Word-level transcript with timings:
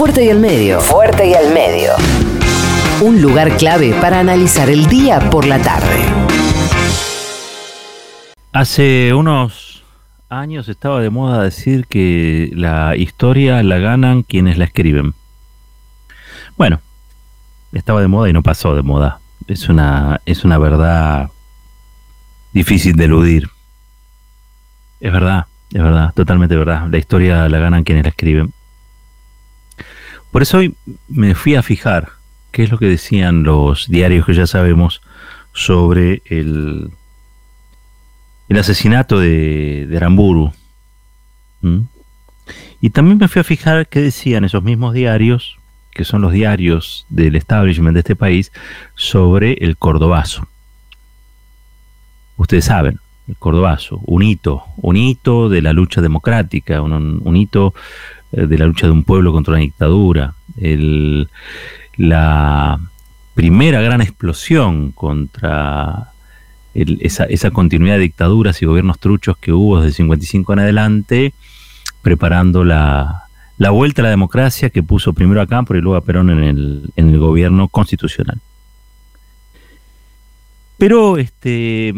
Fuerte 0.00 0.24
y 0.24 0.30
al 0.30 0.40
medio. 0.40 0.80
Fuerte 0.80 1.28
y 1.28 1.34
al 1.34 1.52
medio. 1.52 1.90
Un 3.02 3.20
lugar 3.20 3.54
clave 3.58 3.92
para 4.00 4.18
analizar 4.18 4.70
el 4.70 4.86
día 4.86 5.20
por 5.28 5.46
la 5.46 5.60
tarde. 5.60 6.06
Hace 8.50 9.12
unos 9.12 9.84
años 10.30 10.70
estaba 10.70 11.02
de 11.02 11.10
moda 11.10 11.42
decir 11.42 11.86
que 11.86 12.50
la 12.54 12.96
historia 12.96 13.62
la 13.62 13.76
ganan 13.76 14.22
quienes 14.22 14.56
la 14.56 14.64
escriben. 14.64 15.12
Bueno, 16.56 16.80
estaba 17.74 18.00
de 18.00 18.08
moda 18.08 18.30
y 18.30 18.32
no 18.32 18.42
pasó 18.42 18.74
de 18.74 18.80
moda. 18.80 19.20
Es 19.48 19.68
una, 19.68 20.22
es 20.24 20.46
una 20.46 20.56
verdad 20.56 21.28
difícil 22.54 22.96
de 22.96 23.04
eludir. 23.04 23.50
Es 24.98 25.12
verdad, 25.12 25.44
es 25.74 25.82
verdad, 25.82 26.14
totalmente 26.14 26.56
verdad. 26.56 26.86
La 26.90 26.96
historia 26.96 27.46
la 27.50 27.58
ganan 27.58 27.84
quienes 27.84 28.04
la 28.04 28.08
escriben. 28.08 28.54
Por 30.30 30.42
eso 30.42 30.58
hoy 30.58 30.74
me 31.08 31.34
fui 31.34 31.54
a 31.54 31.62
fijar 31.62 32.10
qué 32.52 32.62
es 32.64 32.70
lo 32.70 32.78
que 32.78 32.86
decían 32.86 33.42
los 33.42 33.88
diarios 33.88 34.26
que 34.26 34.34
ya 34.34 34.46
sabemos 34.46 35.02
sobre 35.52 36.22
el, 36.26 36.90
el 38.48 38.58
asesinato 38.58 39.18
de, 39.18 39.86
de 39.88 39.96
Aramburu. 39.96 40.52
Y 42.80 42.90
también 42.90 43.18
me 43.18 43.28
fui 43.28 43.40
a 43.40 43.44
fijar 43.44 43.88
qué 43.88 44.00
decían 44.00 44.44
esos 44.44 44.62
mismos 44.62 44.94
diarios, 44.94 45.58
que 45.92 46.04
son 46.04 46.22
los 46.22 46.32
diarios 46.32 47.06
del 47.08 47.36
establishment 47.36 47.94
de 47.94 48.00
este 48.00 48.16
país, 48.16 48.52
sobre 48.94 49.54
el 49.54 49.76
cordobazo. 49.76 50.48
Ustedes 52.36 52.64
saben, 52.64 52.98
el 53.28 53.36
cordobazo, 53.36 54.00
un 54.06 54.22
hito, 54.22 54.64
un 54.78 54.96
hito 54.96 55.48
de 55.48 55.62
la 55.62 55.72
lucha 55.72 56.00
democrática, 56.00 56.82
un, 56.82 57.36
hito 57.36 57.74
de 58.32 58.58
la 58.58 58.66
lucha 58.66 58.86
de 58.86 58.92
un 58.92 59.04
pueblo 59.04 59.32
contra 59.32 59.54
una 59.54 59.62
dictadura, 59.62 60.34
la 61.96 62.80
primera 63.34 63.80
gran 63.80 64.00
explosión 64.00 64.92
contra 64.92 66.10
esa, 66.74 67.50
continuidad 67.50 67.96
de 67.96 68.02
dictaduras 68.02 68.60
y 68.62 68.66
gobiernos 68.66 68.98
truchos 68.98 69.36
que 69.36 69.52
hubo 69.52 69.76
desde 69.76 69.88
el 69.88 69.94
55 69.94 70.52
en 70.52 70.58
adelante, 70.58 71.34
preparando 72.02 72.64
la, 72.64 73.24
vuelta 73.58 74.02
a 74.02 74.04
la 74.04 74.10
democracia 74.10 74.70
que 74.70 74.82
puso 74.82 75.12
primero 75.12 75.40
a 75.40 75.46
Campo 75.46 75.74
y 75.74 75.80
luego 75.80 75.96
a 75.96 76.04
Perón 76.04 76.30
en 76.30 76.42
el, 76.42 76.90
en 76.96 77.08
el 77.10 77.18
gobierno 77.18 77.68
constitucional. 77.68 78.40
Pero 80.78 81.18
este, 81.18 81.92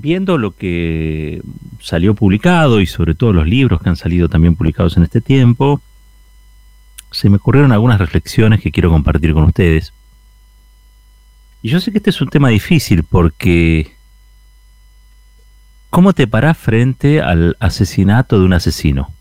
viendo 0.00 0.38
lo 0.38 0.52
que 0.52 1.42
salió 1.80 2.14
publicado 2.14 2.80
y 2.80 2.86
sobre 2.86 3.14
todo 3.14 3.32
los 3.32 3.46
libros 3.46 3.82
que 3.82 3.88
han 3.88 3.96
salido 3.96 4.28
también 4.28 4.54
publicados 4.54 4.96
en 4.96 5.02
este 5.02 5.20
tiempo, 5.20 5.80
se 7.10 7.28
me 7.28 7.36
ocurrieron 7.36 7.72
algunas 7.72 7.98
reflexiones 7.98 8.60
que 8.60 8.70
quiero 8.70 8.90
compartir 8.90 9.32
con 9.32 9.44
ustedes. 9.44 9.92
Y 11.62 11.70
yo 11.70 11.80
sé 11.80 11.90
que 11.90 11.98
este 11.98 12.10
es 12.10 12.20
un 12.20 12.28
tema 12.28 12.48
difícil 12.50 13.02
porque 13.02 13.92
¿cómo 15.90 16.12
te 16.12 16.26
parás 16.26 16.56
frente 16.56 17.20
al 17.20 17.56
asesinato 17.58 18.38
de 18.38 18.44
un 18.44 18.52
asesino? 18.52 19.12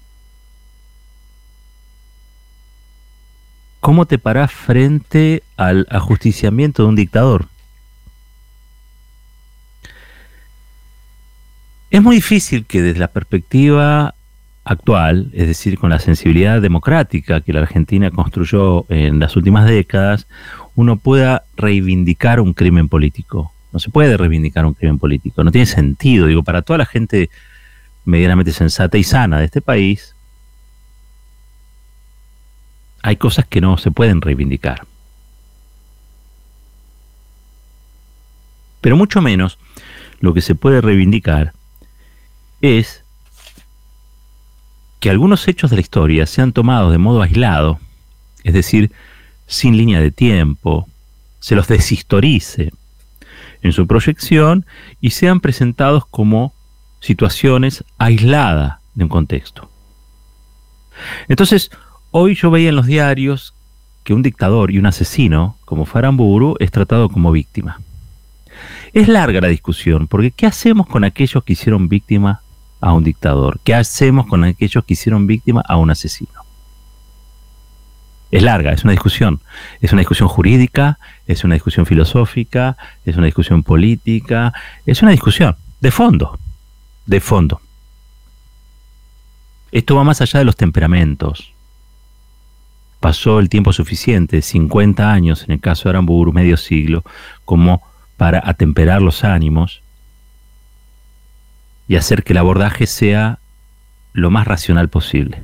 ¿Cómo 3.80 4.06
te 4.06 4.20
parás 4.20 4.52
frente 4.52 5.44
al 5.56 5.88
ajusticiamiento 5.90 6.84
de 6.84 6.90
un 6.90 6.96
dictador? 6.96 7.48
Es 11.98 12.04
muy 12.04 12.18
difícil 12.18 12.68
que 12.68 12.84
desde 12.84 13.00
la 13.00 13.08
perspectiva 13.08 14.14
actual, 14.64 15.32
es 15.34 15.48
decir, 15.48 15.80
con 15.80 15.90
la 15.90 15.98
sensibilidad 15.98 16.62
democrática 16.62 17.42
que 17.42 17.54
la 17.54 17.62
Argentina 17.62 18.12
construyó 18.12 18.86
en 18.90 19.18
las 19.18 19.36
últimas 19.36 19.66
décadas, 19.66 20.28
uno 20.76 20.98
pueda 20.98 21.46
reivindicar 21.56 22.40
un 22.40 22.54
crimen 22.54 22.88
político. 22.88 23.52
No 23.74 23.80
se 23.80 23.90
puede 23.90 24.16
reivindicar 24.16 24.64
un 24.68 24.76
crimen 24.76 25.00
político, 25.00 25.44
no 25.44 25.52
tiene 25.52 25.66
sentido. 25.66 26.28
Digo, 26.28 26.44
para 26.44 26.62
toda 26.62 26.78
la 26.78 26.86
gente 26.86 27.32
medianamente 28.06 28.52
sensata 28.52 29.00
y 29.00 29.04
sana 29.04 29.40
de 29.40 29.46
este 29.46 29.62
país, 29.62 30.16
hay 33.02 33.16
cosas 33.16 33.48
que 33.48 33.60
no 33.60 33.76
se 33.80 33.90
pueden 33.90 34.22
reivindicar. 34.22 34.86
Pero 38.82 38.96
mucho 38.96 39.20
menos 39.20 39.58
lo 40.20 40.36
que 40.36 40.42
se 40.42 40.54
puede 40.54 40.80
reivindicar 40.80 41.54
es 42.62 43.04
que 45.00 45.10
algunos 45.10 45.48
hechos 45.48 45.70
de 45.70 45.78
la 45.78 45.82
historia 45.82 46.26
sean 46.26 46.54
tomados 46.54 46.92
de 46.92 46.98
modo 46.98 47.22
aislado, 47.22 47.80
es 48.44 48.54
decir, 48.54 48.92
sin 49.46 49.78
línea 49.78 50.00
de 50.00 50.12
tiempo, 50.12 50.88
se 51.40 51.56
los 51.56 51.68
deshistorice 51.68 52.72
en 53.62 53.72
su 53.72 53.88
proyección 53.88 54.66
y 55.02 55.12
sean 55.12 55.40
presentados 55.40 56.06
como 56.06 56.54
situaciones 57.00 57.84
aisladas 57.98 58.80
de 58.96 59.04
un 59.04 59.10
contexto. 59.10 59.70
Entonces, 61.28 61.70
hoy 62.12 62.36
yo 62.36 62.50
veía 62.50 62.70
en 62.70 62.76
los 62.76 62.88
diarios 62.88 63.54
que 64.04 64.14
un 64.14 64.24
dictador 64.24 64.72
y 64.72 64.80
un 64.80 64.86
asesino, 64.88 65.58
como 65.66 65.86
Faramburu, 65.86 66.56
es 66.60 66.72
tratado 66.72 67.10
como 67.10 67.32
víctima. 67.32 67.82
Es 68.94 69.08
larga 69.08 69.42
la 69.42 69.48
discusión, 69.48 70.08
porque 70.08 70.32
¿qué 70.32 70.48
hacemos 70.48 70.88
con 70.88 71.04
aquellos 71.04 71.44
que 71.44 71.54
hicieron 71.54 71.88
víctima 71.88 72.42
a 72.82 72.94
un 72.94 73.04
dictador? 73.04 73.60
¿Qué 73.64 73.74
hacemos 73.74 74.28
con 74.28 74.44
aquellos 74.44 74.84
que 74.84 74.94
hicieron 74.94 75.28
víctima 75.28 75.62
a 75.68 75.78
un 75.78 75.92
asesino? 75.92 76.48
Es 78.30 78.44
larga, 78.44 78.74
es 78.74 78.84
una 78.84 78.92
discusión. 78.92 79.40
Es 79.82 79.94
una 79.94 80.02
discusión 80.02 80.28
jurídica, 80.28 81.00
es 81.28 81.44
una 81.44 81.54
discusión 81.54 81.86
filosófica, 81.86 82.78
es 83.06 83.16
una 83.16 83.26
discusión 83.26 83.64
política, 83.64 84.54
es 84.86 85.02
una 85.02 85.12
discusión 85.12 85.56
de 85.80 85.92
fondo, 85.92 86.38
de 87.06 87.20
fondo. 87.22 87.62
Esto 89.72 89.96
va 89.96 90.04
más 90.04 90.22
allá 90.22 90.40
de 90.40 90.46
los 90.46 90.56
temperamentos. 90.56 91.54
Pasó 93.00 93.40
el 93.40 93.48
tiempo 93.50 93.74
suficiente, 93.74 94.42
50 94.42 95.12
años 95.12 95.44
en 95.44 95.52
el 95.52 95.60
caso 95.60 95.84
de 95.84 95.92
Aramburu, 95.92 96.34
medio 96.34 96.58
siglo, 96.58 97.04
como 97.46 97.82
para 98.18 98.42
atemperar 98.44 99.02
los 99.02 99.24
ánimos 99.24 99.82
y 101.88 101.96
hacer 101.96 102.24
que 102.24 102.34
el 102.34 102.38
abordaje 102.38 102.86
sea 102.86 103.40
lo 104.14 104.32
más 104.32 104.48
racional 104.48 104.90
posible. 104.90 105.44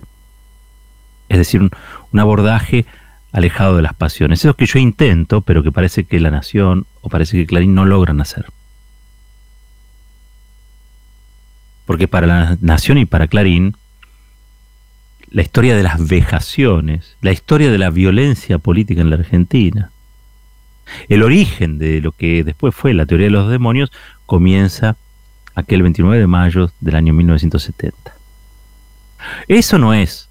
Es 1.29 1.37
decir, 1.37 1.61
un, 1.61 1.71
abordaje 2.19 2.85
alejado 3.31 3.75
de 3.77 3.81
las 3.81 3.93
pasiones. 3.93 4.39
Eso 4.39 4.51
es 4.51 4.55
que 4.55 4.65
yo 4.65 4.79
intento, 4.79 5.41
pero 5.41 5.63
que 5.63 5.71
parece 5.71 6.03
que 6.03 6.19
la 6.19 6.31
Nación 6.31 6.85
o 7.01 7.09
parece 7.09 7.37
que 7.37 7.47
Clarín 7.47 7.73
no 7.73 7.85
logran 7.85 8.21
hacer. 8.21 8.45
Porque 11.85 12.07
para 12.07 12.27
la 12.27 12.57
Nación 12.61 12.97
y 12.97 13.05
para 13.05 13.27
Clarín, 13.27 13.75
la 15.29 15.41
historia 15.41 15.75
de 15.75 15.83
las 15.83 16.07
vejaciones, 16.07 17.17
la 17.21 17.31
historia 17.31 17.71
de 17.71 17.77
la 17.77 17.89
violencia 17.89 18.59
política 18.59 19.01
en 19.01 19.09
la 19.09 19.15
Argentina, 19.15 19.91
el 21.09 21.23
origen 21.23 21.79
de 21.79 22.01
lo 22.01 22.11
que 22.11 22.43
después 22.43 22.75
fue 22.75 22.93
la 22.93 23.05
teoría 23.05 23.27
de 23.27 23.31
los 23.31 23.49
demonios, 23.49 23.91
comienza 24.25 24.97
aquel 25.55 25.81
29 25.81 26.19
de 26.19 26.27
mayo 26.27 26.71
del 26.79 26.95
año 26.95 27.13
1970. 27.13 28.13
Eso 29.47 29.77
no 29.77 29.93
es 29.93 30.29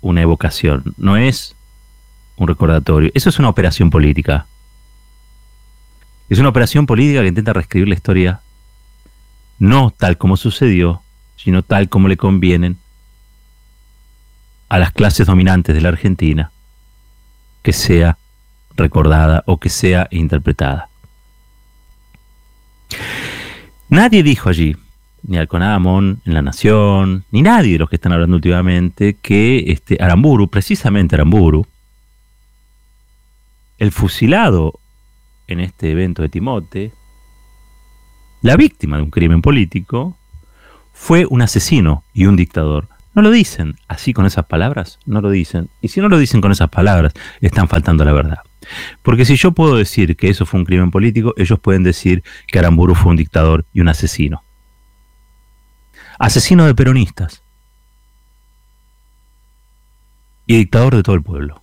una 0.00 0.22
evocación, 0.22 0.94
no 0.96 1.16
es 1.16 1.54
un 2.36 2.48
recordatorio, 2.48 3.10
eso 3.14 3.28
es 3.28 3.38
una 3.38 3.48
operación 3.48 3.90
política. 3.90 4.46
Es 6.28 6.38
una 6.38 6.48
operación 6.48 6.86
política 6.86 7.20
que 7.20 7.28
intenta 7.28 7.52
reescribir 7.52 7.88
la 7.88 7.94
historia 7.94 8.40
no 9.58 9.90
tal 9.90 10.18
como 10.18 10.36
sucedió, 10.36 11.02
sino 11.36 11.62
tal 11.62 11.88
como 11.88 12.08
le 12.08 12.16
convienen 12.16 12.78
a 14.68 14.78
las 14.78 14.92
clases 14.92 15.26
dominantes 15.26 15.74
de 15.74 15.80
la 15.80 15.90
Argentina 15.90 16.50
que 17.62 17.72
sea 17.72 18.18
recordada 18.74 19.44
o 19.46 19.58
que 19.60 19.68
sea 19.68 20.08
interpretada. 20.10 20.88
Nadie 23.92 24.22
dijo 24.22 24.48
allí, 24.48 24.74
ni 25.22 25.36
Alconamon 25.36 26.22
en 26.24 26.32
La 26.32 26.40
Nación, 26.40 27.26
ni 27.30 27.42
nadie 27.42 27.74
de 27.74 27.78
los 27.80 27.90
que 27.90 27.96
están 27.96 28.12
hablando 28.12 28.36
últimamente, 28.36 29.18
que 29.20 29.64
este 29.66 29.98
Aramburu, 30.00 30.48
precisamente 30.48 31.14
Aramburu, 31.14 31.66
el 33.76 33.92
fusilado 33.92 34.80
en 35.46 35.60
este 35.60 35.90
evento 35.90 36.22
de 36.22 36.30
Timote, 36.30 36.92
la 38.40 38.56
víctima 38.56 38.96
de 38.96 39.02
un 39.02 39.10
crimen 39.10 39.42
político, 39.42 40.16
fue 40.94 41.26
un 41.26 41.42
asesino 41.42 42.02
y 42.14 42.24
un 42.24 42.36
dictador. 42.36 42.88
No 43.12 43.20
lo 43.20 43.30
dicen 43.30 43.76
así 43.88 44.14
con 44.14 44.24
esas 44.24 44.46
palabras, 44.46 45.00
no 45.04 45.20
lo 45.20 45.28
dicen. 45.28 45.68
Y 45.82 45.88
si 45.88 46.00
no 46.00 46.08
lo 46.08 46.16
dicen 46.16 46.40
con 46.40 46.50
esas 46.50 46.70
palabras, 46.70 47.12
están 47.42 47.68
faltando 47.68 48.06
la 48.06 48.14
verdad. 48.14 48.38
Porque 49.02 49.24
si 49.24 49.36
yo 49.36 49.52
puedo 49.52 49.76
decir 49.76 50.16
que 50.16 50.28
eso 50.28 50.46
fue 50.46 50.60
un 50.60 50.66
crimen 50.66 50.90
político, 50.90 51.34
ellos 51.36 51.58
pueden 51.58 51.82
decir 51.82 52.22
que 52.46 52.58
Aramburu 52.58 52.94
fue 52.94 53.10
un 53.10 53.16
dictador 53.16 53.64
y 53.72 53.80
un 53.80 53.88
asesino. 53.88 54.42
Asesino 56.18 56.66
de 56.66 56.74
peronistas. 56.74 57.42
y 60.46 60.56
dictador 60.56 60.96
de 60.96 61.02
todo 61.02 61.16
el 61.16 61.22
pueblo. 61.22 61.62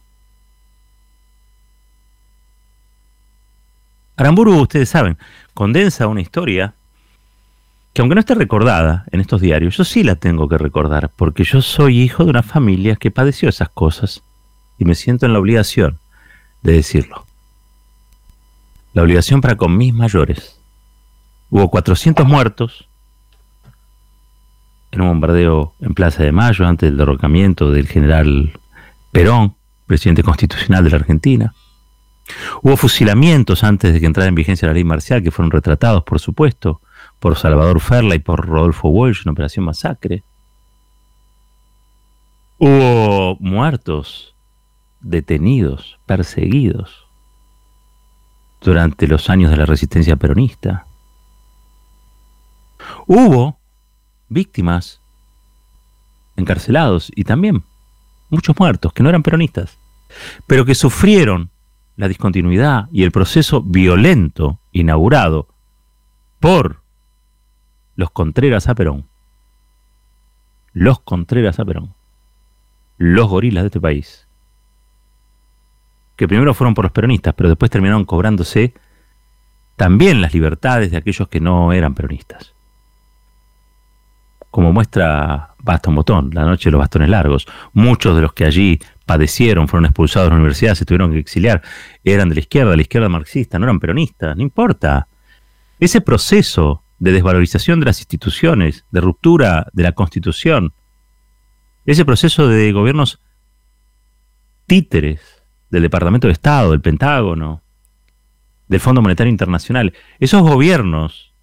Aramburu, 4.16 4.60
ustedes 4.60 4.90
saben, 4.90 5.18
condensa 5.54 6.08
una 6.08 6.22
historia 6.22 6.74
que 7.94 8.02
aunque 8.02 8.16
no 8.16 8.20
esté 8.20 8.36
recordada 8.36 9.06
en 9.12 9.22
estos 9.22 9.42
diarios, 9.42 9.78
yo 9.78 9.84
sí 9.84 10.04
la 10.04 10.16
tengo 10.16 10.48
que 10.50 10.58
recordar, 10.58 11.12
porque 11.16 11.44
yo 11.44 11.62
soy 11.62 12.02
hijo 12.02 12.24
de 12.24 12.30
una 12.30 12.44
familia 12.44 12.96
que 12.96 13.12
padeció 13.12 13.50
esas 13.50 13.70
cosas 13.70 14.24
y 14.78 14.86
me 14.86 14.96
siento 14.96 15.26
en 15.26 15.34
la 15.34 15.40
obligación 15.40 16.00
de 16.62 16.74
decirlo. 16.74 17.26
La 18.94 19.04
obligación 19.04 19.42
para 19.42 19.56
con 19.56 19.78
mis 19.78 19.94
mayores. 19.94 20.60
Hubo 21.50 21.70
400 21.70 22.28
muertos 22.28 22.88
en 24.92 25.02
un 25.02 25.08
bombardeo 25.10 25.76
en 25.80 25.94
Plaza 25.94 26.24
de 26.24 26.32
Mayo 26.32 26.66
antes 26.66 26.90
del 26.90 26.98
derrocamiento 26.98 27.72
del 27.72 27.88
general 27.88 28.60
Perón, 29.12 29.56
presidente 29.86 30.24
constitucional 30.24 30.84
de 30.84 30.90
la 30.90 30.98
Argentina. 30.98 31.54
Hubo 32.62 32.78
fusilamientos 32.78 33.64
antes 33.64 33.94
de 33.94 34.00
que 34.00 34.06
entrara 34.06 34.30
en 34.30 34.36
vigencia 34.36 34.68
la 34.68 34.74
ley 34.74 34.84
marcial, 34.84 35.24
que 35.24 35.32
fueron 35.32 35.52
retratados, 35.52 36.04
por 36.04 36.20
supuesto, 36.20 36.82
por 37.20 37.38
Salvador 37.38 37.80
Ferla 37.80 38.16
y 38.16 38.20
por 38.20 38.46
Rodolfo 38.46 38.90
Walsh 38.90 39.22
en 39.26 39.32
Operación 39.32 39.66
Masacre. 39.66 40.24
Hubo 42.58 43.38
muertos, 43.40 44.36
detenidos, 45.02 46.00
perseguidos 46.06 47.08
durante 48.62 49.08
los 49.08 49.30
años 49.30 49.52
de 49.52 49.58
la 49.58 49.66
resistencia 49.66 50.16
peronista. 50.16 50.86
Hubo 53.08 53.58
víctimas 54.28 55.02
encarcelados 56.36 57.12
y 57.16 57.24
también 57.24 57.64
muchos 58.30 58.58
muertos 58.60 58.94
que 58.94 59.04
no 59.04 59.10
eran 59.10 59.24
peronistas, 59.24 59.78
pero 60.48 60.66
que 60.66 60.76
sufrieron 60.76 61.50
la 61.96 62.08
discontinuidad 62.08 62.88
y 62.92 63.04
el 63.04 63.12
proceso 63.12 63.62
violento 63.62 64.60
inaugurado 64.72 65.48
por 66.40 66.82
los 67.96 68.12
Contreras 68.12 68.70
a 68.70 68.76
Perón. 68.76 69.06
Los 70.72 71.02
Contreras 71.02 71.60
a 71.60 71.66
Perón. 71.66 71.94
Los 72.98 73.28
gorilas 73.28 73.64
de 73.64 73.68
este 73.68 73.82
país. 73.82 74.29
Que 76.20 76.28
primero 76.28 76.54
fueron 76.54 76.74
por 76.74 76.84
los 76.84 76.92
peronistas, 76.92 77.34
pero 77.34 77.48
después 77.48 77.72
terminaron 77.72 78.04
cobrándose 78.04 78.74
también 79.78 80.22
las 80.22 80.34
libertades 80.34 80.92
de 80.92 80.98
aquellos 80.98 81.30
que 81.30 81.40
no 81.40 81.72
eran 81.72 81.96
peronistas 81.96 82.54
como 84.52 84.74
muestra 84.74 85.54
Basta 85.62 85.90
un 85.90 85.96
Botón, 85.96 86.32
la 86.34 86.44
noche 86.46 86.70
de 86.70 86.72
los 86.72 86.80
bastones 86.80 87.10
largos. 87.10 87.48
Muchos 87.74 88.16
de 88.16 88.22
los 88.22 88.34
que 88.34 88.46
allí 88.46 88.80
padecieron, 89.06 89.68
fueron 89.68 89.86
expulsados 89.86 90.28
de 90.28 90.32
la 90.32 90.38
universidad, 90.38 90.76
se 90.76 90.86
tuvieron 90.86 91.12
que 91.12 91.20
exiliar, 91.20 91.62
eran 92.04 92.30
de 92.30 92.36
la 92.36 92.42
izquierda, 92.42 92.72
de 92.72 92.78
la 92.78 92.82
izquierda 92.82 93.10
marxista, 93.10 93.60
no 93.60 93.66
eran 93.66 93.80
peronistas, 93.80 94.36
no 94.36 94.42
importa. 94.44 95.08
Ese 95.80 96.02
proceso 96.02 96.84
de 96.98 97.12
desvalorización 97.12 97.80
de 97.80 97.86
las 97.86 98.00
instituciones, 98.00 98.86
de 98.92 99.02
ruptura 99.02 99.68
de 99.74 99.84
la 99.84 99.92
constitución, 99.92 100.74
ese 101.86 102.06
proceso 102.06 102.48
de 102.48 102.72
gobiernos 102.72 103.22
títeres 104.66 105.39
del 105.70 105.84
Departamento 105.84 106.28
de 106.28 106.34
Estado, 106.34 106.72
del 106.72 106.82
Pentágono, 106.82 107.62
del 108.68 108.80
Fondo 108.80 109.02
Monetario 109.02 109.32
Internacional, 109.32 109.94
esos 110.20 110.42
gobiernos 110.42 111.34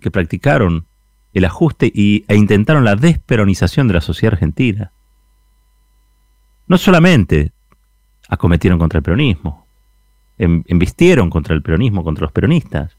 que 0.00 0.10
practicaron 0.10 0.86
el 1.32 1.44
ajuste 1.44 1.90
y, 1.92 2.24
e 2.28 2.36
intentaron 2.36 2.84
la 2.84 2.96
desperonización 2.96 3.88
de 3.88 3.94
la 3.94 4.00
sociedad 4.00 4.34
argentina. 4.34 4.92
No 6.66 6.78
solamente 6.78 7.52
acometieron 8.28 8.78
contra 8.78 8.98
el 8.98 9.02
peronismo, 9.02 9.66
em, 10.38 10.64
embistieron 10.66 11.30
contra 11.30 11.54
el 11.54 11.62
peronismo, 11.62 12.04
contra 12.04 12.22
los 12.22 12.32
peronistas, 12.32 12.96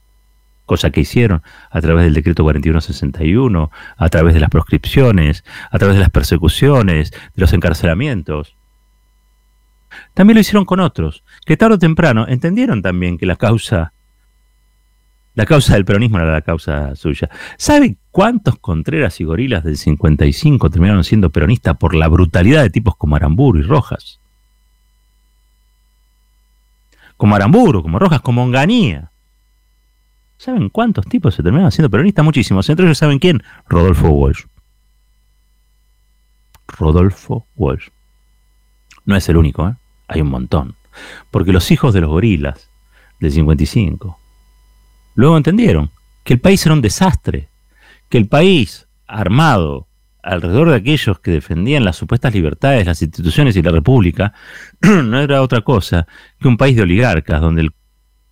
cosa 0.65 0.89
que 0.91 1.01
hicieron 1.01 1.41
a 1.69 1.81
través 1.81 2.03
del 2.03 2.13
decreto 2.13 2.43
4161, 2.43 3.71
a 3.97 4.09
través 4.09 4.33
de 4.33 4.39
las 4.39 4.49
proscripciones, 4.49 5.43
a 5.71 5.79
través 5.79 5.95
de 5.95 6.01
las 6.01 6.09
persecuciones, 6.09 7.11
de 7.11 7.41
los 7.41 7.53
encarcelamientos. 7.53 8.56
También 10.13 10.35
lo 10.35 10.41
hicieron 10.41 10.65
con 10.65 10.79
otros, 10.79 11.23
que 11.45 11.57
tarde 11.57 11.75
o 11.75 11.79
temprano 11.79 12.27
entendieron 12.27 12.81
también 12.81 13.17
que 13.17 13.25
la 13.25 13.35
causa 13.35 13.93
la 15.37 15.45
causa 15.45 15.75
del 15.75 15.85
peronismo 15.85 16.17
era 16.17 16.33
la 16.33 16.41
causa 16.41 16.95
suya. 16.95 17.29
¿Sabe 17.57 17.97
cuántos 18.09 18.57
Contreras 18.57 19.21
y 19.21 19.23
Gorilas 19.23 19.63
del 19.63 19.77
55 19.77 20.71
terminaron 20.71 21.03
siendo 21.03 21.29
peronistas 21.29 21.77
por 21.77 21.93
la 21.93 22.07
brutalidad 22.07 22.63
de 22.63 22.71
tipos 22.71 22.95
como 22.95 23.15
Aramburu 23.15 23.59
y 23.59 23.61
Rojas? 23.61 24.19
Como 27.17 27.35
Aramburu, 27.35 27.83
como 27.83 27.99
Rojas, 27.99 28.21
como 28.21 28.43
Onganía. 28.43 29.11
¿Saben 30.37 30.69
cuántos 30.69 31.05
tipos 31.05 31.35
se 31.35 31.43
terminaron 31.43 31.71
siendo 31.71 31.91
peronistas? 31.91 32.25
Muchísimos. 32.25 32.67
Entre 32.67 32.87
ellos, 32.87 32.97
¿saben 32.97 33.19
quién? 33.19 33.43
Rodolfo 33.67 34.09
Walsh. 34.09 34.45
Rodolfo 36.67 37.45
Walsh. 37.55 37.89
No 39.07 39.15
es 39.15 39.27
el 39.29 39.37
único, 39.37 39.67
¿eh? 39.67 39.73
hay 40.07 40.21
un 40.21 40.29
montón. 40.29 40.75
Porque 41.31 41.51
los 41.51 41.71
hijos 41.71 41.95
de 41.95 42.01
los 42.01 42.11
gorilas 42.11 42.69
del 43.19 43.31
55, 43.31 44.19
Luego 45.17 45.35
entendieron 45.35 45.89
que 46.23 46.33
el 46.33 46.39
país 46.39 46.63
era 46.63 46.73
un 46.73 46.81
desastre, 46.81 47.49
que 48.07 48.19
el 48.19 48.27
país 48.27 48.87
armado 49.07 49.87
alrededor 50.21 50.69
de 50.69 50.75
aquellos 50.75 51.19
que 51.19 51.31
defendían 51.31 51.83
las 51.83 51.95
supuestas 51.95 52.35
libertades, 52.35 52.85
las 52.85 53.01
instituciones 53.01 53.55
y 53.55 53.63
la 53.63 53.71
república, 53.71 54.33
no 54.81 55.19
era 55.19 55.41
otra 55.41 55.61
cosa 55.61 56.05
que 56.39 56.47
un 56.47 56.55
país 56.55 56.75
de 56.75 56.83
oligarcas, 56.83 57.41
donde 57.41 57.61
el 57.61 57.71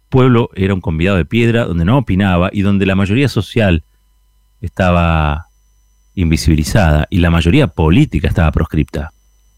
pueblo 0.10 0.51
era 0.54 0.75
un 0.75 0.81
convidado 0.81 1.18
de 1.18 1.25
piedra, 1.25 1.66
donde 1.66 1.86
no 1.86 1.98
opinaba 1.98 2.51
y 2.54 2.62
donde 2.62 2.86
la 2.86 2.94
mayoría 2.94 3.30
social 3.30 3.83
estaba 4.62 5.48
invisibilizada 6.13 7.07
y 7.10 7.18
la 7.18 7.31
mayoría 7.31 7.66
política 7.66 8.27
estaba 8.27 8.51
proscripta. 8.51 9.12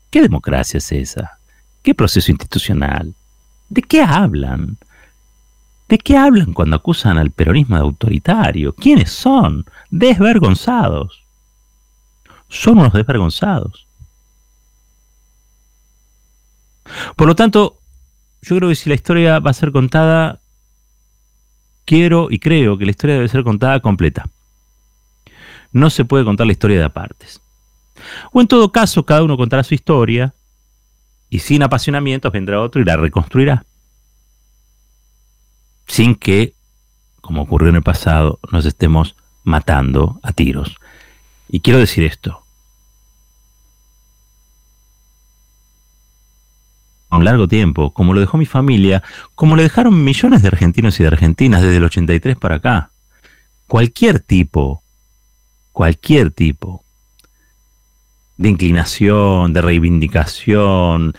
¿Qué 0.09 0.21
democracia 0.21 0.77
es 0.77 0.92
esa? 0.92 1.39
¿Qué 1.83 1.94
proceso 1.94 2.31
institucional? 2.31 3.13
¿De 3.69 3.81
qué 3.81 4.01
hablan? 4.01 4.77
¿De 5.89 5.98
qué 5.98 6.18
hablan 6.18 6.54
cuando 6.54 6.75
acusan 6.75 7.18
al 7.18 7.31
peronismo 7.31 7.75
de 7.75 7.81
autoritario? 7.81 8.74
¿Quiénes 8.74 9.12
son? 9.12 9.65
Desvergonzados. 9.89 11.24
Son 12.50 12.77
unos 12.77 12.94
desvergonzados. 12.94 13.88
Por 17.15 17.27
lo 17.27 17.36
tanto, 17.36 17.79
yo 18.41 18.58
creo 18.58 18.70
que 18.70 18.75
si 18.75 18.89
la 18.89 18.96
historia 18.96 19.39
va 19.39 19.51
a 19.51 19.53
ser 19.53 19.72
contada, 19.72 20.39
quiero 21.86 22.27
y 22.29 22.39
creo 22.39 22.77
que 22.77 22.86
la 22.86 22.91
historia 22.91 23.15
debe 23.15 23.27
ser 23.27 23.43
contada 23.43 23.81
completa. 23.81 24.29
No 25.72 25.89
se 25.89 26.05
puede 26.05 26.24
contar 26.24 26.48
la 26.48 26.53
historia 26.53 26.79
de 26.79 26.86
apartes. 26.86 27.41
O 28.32 28.42
en 28.42 28.48
todo 28.48 28.72
caso, 28.72 29.06
cada 29.06 29.24
uno 29.24 29.38
contará 29.38 29.63
su 29.63 29.74
historia 29.74 30.34
y 31.30 31.39
sin 31.39 31.63
apasionamientos 31.63 32.32
vendrá 32.32 32.62
otro 32.62 32.82
y 32.82 32.86
la 32.86 32.98
reconstruirá 32.98 33.66
sin 35.88 36.16
que, 36.16 36.54
como 37.22 37.42
ocurrió 37.42 37.70
en 37.70 37.77
el 37.77 37.84
pasado, 37.84 38.39
nos 38.51 38.66
estemos 38.66 39.16
matando 39.44 40.20
a 40.22 40.34
tiros. 40.34 40.75
Y 41.48 41.62
quiero 41.62 41.80
decir 41.80 42.04
esto. 42.04 42.44
Un 47.10 47.24
largo 47.24 47.48
tiempo, 47.48 47.94
como 47.94 48.13
lo 48.13 48.20
dejó 48.20 48.38
mi 48.38 48.46
familia, 48.46 49.01
como 49.34 49.56
lo 49.56 49.62
dejaron 49.62 50.04
millones 50.04 50.42
de 50.42 50.50
argentinos 50.50 51.00
y 51.00 51.04
de 51.04 51.08
argentinas 51.08 51.62
desde 51.62 51.77
el 51.77 51.86
83 51.86 52.36
para 52.36 52.56
acá. 52.56 52.92
Cualquier 53.66 54.20
tipo, 54.20 54.84
cualquier 55.72 56.32
tipo 56.32 56.84
de 58.38 58.50
inclinación, 58.50 59.53
de 59.53 59.62
reivindicación 59.62 61.13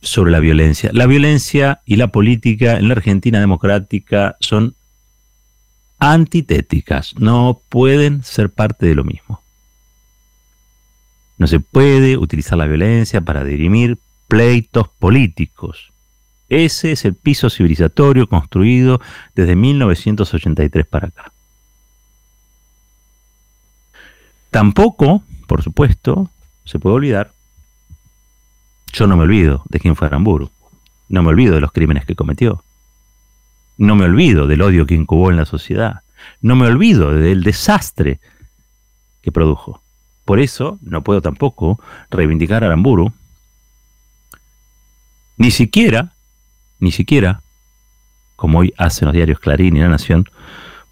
sobre 0.00 0.30
la 0.30 0.38
violencia. 0.38 0.90
La 0.92 1.06
violencia 1.06 1.80
y 1.84 1.96
la 1.96 2.08
política 2.08 2.78
en 2.78 2.88
la 2.88 2.94
Argentina 2.94 3.40
democrática 3.40 4.36
son 4.40 4.74
antitéticas, 5.98 7.14
no 7.18 7.60
pueden 7.68 8.22
ser 8.22 8.50
parte 8.50 8.86
de 8.86 8.94
lo 8.94 9.04
mismo. 9.04 9.42
No 11.38 11.46
se 11.46 11.60
puede 11.60 12.16
utilizar 12.16 12.58
la 12.58 12.66
violencia 12.66 13.20
para 13.20 13.44
dirimir 13.44 13.98
pleitos 14.28 14.88
políticos. 14.88 15.92
Ese 16.48 16.92
es 16.92 17.04
el 17.04 17.14
piso 17.14 17.50
civilizatorio 17.50 18.28
construido 18.28 19.00
desde 19.34 19.56
1983 19.56 20.86
para 20.86 21.08
acá. 21.08 21.32
Tampoco, 24.50 25.22
por 25.46 25.62
supuesto, 25.62 26.30
se 26.70 26.78
puede 26.78 26.94
olvidar. 26.94 27.32
Yo 28.92 29.08
no 29.08 29.16
me 29.16 29.24
olvido 29.24 29.64
de 29.68 29.80
quién 29.80 29.96
fue 29.96 30.06
Aramburu. 30.06 30.50
No 31.08 31.24
me 31.24 31.30
olvido 31.30 31.56
de 31.56 31.60
los 31.60 31.72
crímenes 31.72 32.06
que 32.06 32.14
cometió. 32.14 32.62
No 33.76 33.96
me 33.96 34.04
olvido 34.04 34.46
del 34.46 34.62
odio 34.62 34.86
que 34.86 34.94
incubó 34.94 35.30
en 35.30 35.36
la 35.36 35.46
sociedad. 35.46 36.02
No 36.40 36.54
me 36.54 36.68
olvido 36.68 37.12
del 37.12 37.42
desastre 37.42 38.20
que 39.20 39.32
produjo. 39.32 39.82
Por 40.24 40.38
eso 40.38 40.78
no 40.82 41.02
puedo 41.02 41.20
tampoco 41.20 41.80
reivindicar 42.08 42.62
a 42.62 42.68
Aramburu 42.68 43.12
Ni 45.38 45.50
siquiera, 45.50 46.12
ni 46.78 46.92
siquiera, 46.92 47.42
como 48.36 48.60
hoy 48.60 48.72
hacen 48.78 49.06
los 49.06 49.14
diarios 49.14 49.40
Clarín 49.40 49.76
y 49.76 49.80
La 49.80 49.88
Nación, 49.88 50.30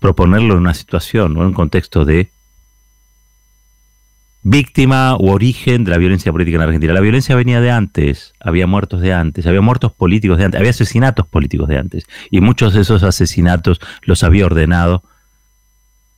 proponerlo 0.01 0.55
en 0.55 0.61
una 0.61 0.75
situación 0.75 1.37
o 1.37 1.43
en 1.43 1.47
un 1.47 1.55
contexto 1.55 2.05
de 2.05 2.33
víctima 4.51 5.15
u 5.19 5.29
origen 5.29 5.85
de 5.85 5.91
la 5.91 5.99
violencia 5.99 6.33
política 6.33 6.57
en 6.57 6.63
Argentina. 6.63 6.95
La 6.95 7.01
violencia 7.01 7.37
venía 7.37 7.61
de 7.61 7.71
antes, 7.71 8.33
había 8.41 8.67
muertos 8.67 9.03
de 9.03 9.13
antes, 9.13 9.47
había 9.47 9.61
muertos 9.61 9.93
políticos 9.93 10.39
de 10.39 10.47
antes, 10.47 10.59
había 10.59 10.71
asesinatos 10.71 11.27
políticos 11.27 11.69
de 11.69 11.77
antes, 11.77 12.07
y 12.31 12.41
muchos 12.41 12.73
de 12.73 12.81
esos 12.81 13.03
asesinatos 13.03 13.79
los 14.03 14.25
había 14.25 14.47
ordenado 14.47 15.03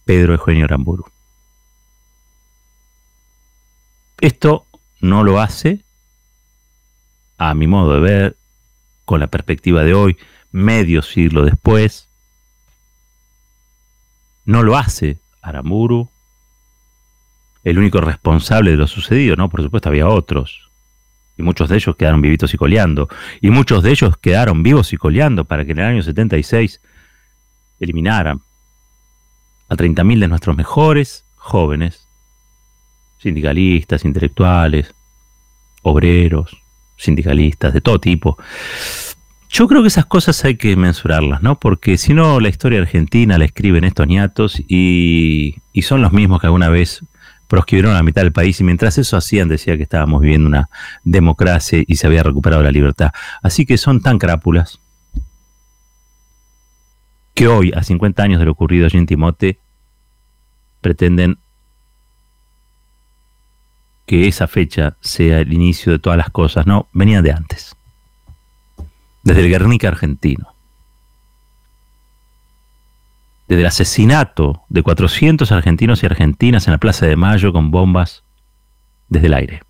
Pedro 0.05 0.35
Eugenio 0.35 0.67
Aramburu. 0.67 1.07
Esto 4.21 4.67
no 5.01 5.25
lo 5.25 5.41
hace, 5.41 5.85
a 7.37 7.53
mi 7.55 7.67
modo 7.67 7.95
de 7.95 8.01
ver, 8.01 8.37
con 9.07 9.19
la 9.19 9.27
perspectiva 9.27 9.83
de 9.83 9.95
hoy, 9.95 10.17
medio 10.53 11.03
siglo 11.03 11.45
después, 11.45 12.09
no 14.45 14.63
lo 14.63 14.77
hace 14.77 15.19
Aramburu, 15.43 16.11
el 17.65 17.79
único 17.79 18.01
responsable 18.01 18.73
de 18.73 18.77
lo 18.77 18.87
sucedido, 18.87 19.37
¿no? 19.37 19.49
Por 19.49 19.63
supuesto 19.63 19.89
había 19.89 20.09
otros. 20.09 20.71
Y 21.37 21.43
muchos 21.43 21.69
de 21.69 21.77
ellos 21.77 21.97
quedaron 21.97 22.21
vivitos 22.21 22.53
y 22.55 22.57
coleando. 22.57 23.09
Y 23.41 23.51
muchos 23.51 23.83
de 23.83 23.91
ellos 23.91 24.17
quedaron 24.19 24.63
vivos 24.63 24.93
y 24.93 24.97
coleando 24.97 25.45
para 25.45 25.65
que 25.65 25.73
en 25.73 25.79
el 25.79 25.87
año 25.87 26.03
76 26.03 26.81
eliminaran 27.81 28.41
a 29.69 29.75
30.000 29.75 30.21
de 30.21 30.29
nuestros 30.29 30.57
mejores 30.57 31.25
jóvenes, 31.37 32.07
sindicalistas, 33.19 34.05
intelectuales, 34.05 34.95
obreros, 35.83 36.57
sindicalistas, 36.97 37.73
de 37.73 37.81
todo 37.81 38.01
tipo. 38.01 38.37
Yo 39.49 39.67
creo 39.67 39.83
que 39.83 39.89
esas 39.89 40.07
cosas 40.07 40.45
hay 40.45 40.57
que 40.57 40.77
mensurarlas, 40.77 41.43
¿no? 41.43 41.59
Porque 41.59 41.97
si 41.99 42.15
no, 42.15 42.39
la 42.39 42.49
historia 42.49 42.81
argentina 42.81 43.39
la 43.39 43.47
escriben 43.47 43.85
estos 43.85 44.07
ñatos 44.07 44.61
y, 44.69 45.57
y 45.73 45.83
son 45.83 46.03
los 46.03 46.13
mismos 46.13 46.41
que 46.41 46.47
alguna 46.47 46.69
vez 46.69 47.03
proscribieron 47.51 47.91
a 47.91 47.97
la 47.97 48.05
mitad 48.05 48.23
del 48.23 48.31
país 48.33 48.61
y 48.61 48.65
mientras 48.65 48.97
eso 48.97 49.17
hacían 49.17 49.49
decía 49.49 49.77
que 49.77 49.83
estábamos 49.83 50.21
viviendo 50.21 50.49
una 50.49 50.71
democracia 51.03 51.83
y 51.85 51.97
se 51.97 52.07
había 52.07 52.23
recuperado 52.23 52.63
la 52.63 52.71
libertad. 52.71 53.11
Así 53.43 53.67
que 53.67 53.77
son 53.77 54.01
tan 54.01 54.21
crápulas 54.21 54.79
que 57.35 57.49
hoy, 57.49 57.73
a 57.75 57.83
50 57.83 58.23
años 58.23 58.39
de 58.39 58.45
lo 58.45 58.53
ocurrido 58.53 58.87
allí 58.87 58.99
en 58.99 59.07
Timote, 59.07 59.59
pretenden 60.81 61.39
que 64.07 64.29
esa 64.29 64.47
fecha 64.47 64.97
sea 65.01 65.41
el 65.41 65.53
inicio 65.53 65.91
de 65.91 65.99
todas 65.99 66.19
las 66.19 66.31
cosas. 66.31 66.69
No, 66.69 66.89
venían 66.93 67.25
de 67.25 67.33
antes. 67.33 67.75
Desde 69.25 69.41
el 69.41 69.51
Guernica 69.51 69.89
argentino 69.89 70.55
desde 73.51 73.63
el 73.63 73.67
asesinato 73.67 74.63
de 74.69 74.85
400 74.85 75.51
argentinos 75.51 76.05
y 76.05 76.07
argentinas 76.07 76.69
en 76.69 76.73
la 76.73 76.79
Plaza 76.79 77.07
de 77.07 77.17
Mayo 77.17 77.53
con 77.53 77.73
bombas 77.73 78.23
desde 79.09 79.27
el 79.27 79.35
aire. 79.35 79.63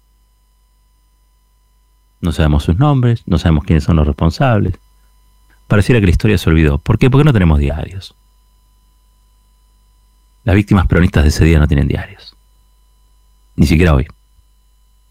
No 2.21 2.31
sabemos 2.31 2.63
sus 2.63 2.77
nombres, 2.77 3.23
no 3.25 3.39
sabemos 3.39 3.65
quiénes 3.65 3.85
son 3.85 3.97
los 3.97 4.07
responsables. 4.07 4.75
Pareciera 5.67 5.99
que 5.99 6.05
la 6.05 6.11
historia 6.11 6.37
se 6.37 6.51
olvidó. 6.51 6.77
¿Por 6.77 6.99
qué? 6.99 7.09
Porque 7.09 7.25
no 7.25 7.33
tenemos 7.33 7.59
diarios. 7.59 8.15
Las 10.45 10.57
víctimas 10.57 10.87
peronistas 10.87 11.23
de 11.23 11.31
ese 11.31 11.47
día 11.47 11.59
no 11.59 11.67
tienen 11.67 11.89
diarios. 11.89 12.37
Ni 13.57 13.67
siquiera 13.67 13.95
hoy. 13.95 14.07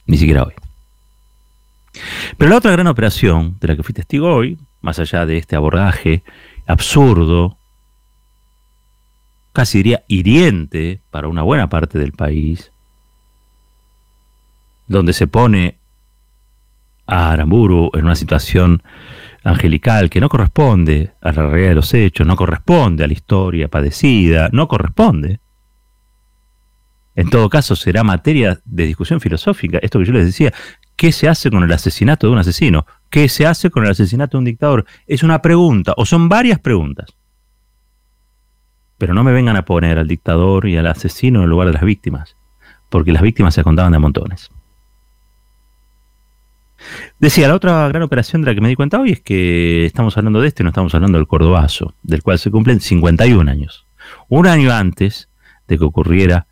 Ni 0.05 0.17
siquiera 0.19 0.43
hoy. 0.43 0.53
Pero 2.37 2.51
la 2.51 2.57
otra 2.57 2.71
gran 2.73 2.85
operación 2.85 3.57
de 3.59 3.69
la 3.69 3.75
que 3.75 3.81
fui 3.81 3.95
testigo 3.95 4.31
hoy, 4.31 4.59
más 4.81 4.99
allá 4.99 5.25
de 5.25 5.37
este 5.37 5.55
abordaje 5.55 6.21
absurdo 6.67 7.57
casi 9.59 9.79
diría 9.79 10.05
hiriente 10.07 11.01
para 11.11 11.27
una 11.27 11.43
buena 11.43 11.67
parte 11.67 11.99
del 11.99 12.13
país, 12.13 12.71
donde 14.87 15.11
se 15.11 15.27
pone 15.27 15.75
a 17.05 17.31
Aramburu 17.31 17.91
en 17.93 18.05
una 18.05 18.15
situación 18.15 18.81
angelical 19.43 20.09
que 20.09 20.21
no 20.21 20.29
corresponde 20.29 21.11
a 21.19 21.33
la 21.33 21.49
realidad 21.49 21.69
de 21.71 21.75
los 21.75 21.93
hechos, 21.93 22.25
no 22.25 22.37
corresponde 22.37 23.03
a 23.03 23.07
la 23.07 23.11
historia 23.11 23.67
padecida, 23.67 24.47
no 24.53 24.69
corresponde. 24.69 25.41
En 27.13 27.29
todo 27.29 27.49
caso, 27.49 27.75
será 27.75 28.05
materia 28.05 28.61
de 28.63 28.85
discusión 28.85 29.19
filosófica. 29.19 29.77
Esto 29.81 29.99
que 29.99 30.05
yo 30.05 30.13
les 30.13 30.25
decía, 30.25 30.53
¿qué 30.95 31.11
se 31.11 31.27
hace 31.27 31.51
con 31.51 31.65
el 31.65 31.73
asesinato 31.73 32.27
de 32.27 32.31
un 32.31 32.39
asesino? 32.39 32.85
¿Qué 33.09 33.27
se 33.27 33.45
hace 33.45 33.69
con 33.69 33.83
el 33.83 33.91
asesinato 33.91 34.37
de 34.37 34.39
un 34.39 34.45
dictador? 34.45 34.85
Es 35.05 35.21
una 35.21 35.41
pregunta, 35.41 35.93
o 35.97 36.05
son 36.05 36.29
varias 36.29 36.59
preguntas. 36.59 37.18
Pero 38.99 39.15
no 39.15 39.23
me 39.23 39.31
vengan 39.31 39.55
a 39.55 39.65
poner 39.65 39.97
al 39.97 40.07
dictador 40.07 40.67
y 40.67 40.77
al 40.77 40.85
asesino 40.85 41.39
en 41.39 41.45
el 41.45 41.49
lugar 41.49 41.67
de 41.67 41.73
las 41.73 41.83
víctimas, 41.83 42.35
porque 42.89 43.11
las 43.11 43.23
víctimas 43.23 43.55
se 43.55 43.63
contaban 43.63 43.93
de 43.93 43.97
montones. 43.99 44.51
Decía, 47.19 47.47
la 47.47 47.55
otra 47.55 47.87
gran 47.87 48.03
operación 48.03 48.41
de 48.41 48.47
la 48.47 48.55
que 48.55 48.61
me 48.61 48.69
di 48.69 48.75
cuenta 48.75 48.99
hoy 48.99 49.11
es 49.11 49.21
que 49.21 49.85
estamos 49.85 50.17
hablando 50.17 50.41
de 50.41 50.49
este, 50.49 50.63
no 50.63 50.69
estamos 50.69 50.93
hablando 50.93 51.17
del 51.17 51.27
Cordobazo, 51.27 51.95
del 52.03 52.21
cual 52.21 52.39
se 52.39 52.51
cumplen 52.51 52.79
51 52.79 53.49
años. 53.49 53.85
Un 54.27 54.47
año 54.47 54.71
antes 54.71 55.27
de 55.67 55.77
que 55.77 55.83
ocurriera 55.83 56.47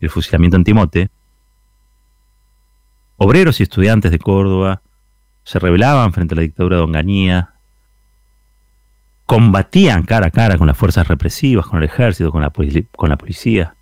el 0.00 0.10
fusilamiento 0.10 0.56
en 0.56 0.64
Timote, 0.64 1.10
obreros 3.16 3.60
y 3.60 3.64
estudiantes 3.64 4.10
de 4.10 4.18
Córdoba 4.18 4.82
se 5.44 5.58
rebelaban 5.58 6.12
frente 6.12 6.34
a 6.34 6.36
la 6.36 6.42
dictadura 6.42 6.76
de 6.76 6.82
Onganía, 6.82 7.54
combatían 9.30 10.02
cara 10.02 10.26
a 10.26 10.30
cara 10.32 10.58
con 10.58 10.66
las 10.66 10.76
fuerzas 10.76 11.06
represivas, 11.06 11.64
con 11.64 11.78
el 11.78 11.84
ejército, 11.84 12.32
con 12.32 12.42
la, 12.42 12.50
policía, 12.50 13.76